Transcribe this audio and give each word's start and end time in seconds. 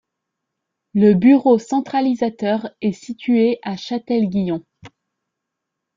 Le 0.95 1.13
bureau 1.13 1.59
centralisateur 1.59 2.71
est 2.81 2.91
situé 2.91 3.59
à 3.61 3.77
Châtel-Guyon. 3.77 4.65